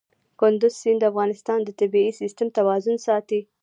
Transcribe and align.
کندز 0.39 0.73
سیند 0.81 0.99
د 1.01 1.05
افغانستان 1.11 1.59
د 1.63 1.69
طبعي 1.79 2.09
سیسټم 2.19 2.47
توازن 2.57 2.95
ساتي. 3.07 3.39